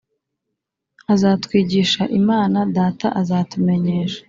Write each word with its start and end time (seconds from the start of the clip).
Azatwigish' 1.13 2.07
Imana 2.19 2.57
Data.Azatumenyesha 2.75 4.19